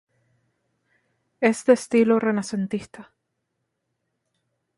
Es 1.41 1.63
de 1.65 1.73
estilo 1.73 2.17
renacentista. 2.19 3.13